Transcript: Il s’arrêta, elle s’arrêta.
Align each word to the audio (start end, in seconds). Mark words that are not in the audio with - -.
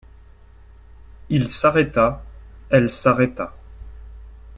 Il 1.29 1.47
s’arrêta, 1.47 2.23
elle 2.71 2.89
s’arrêta. 2.89 3.53